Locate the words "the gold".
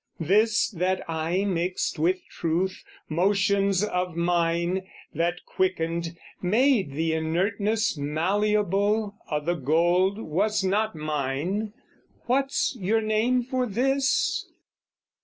9.39-10.19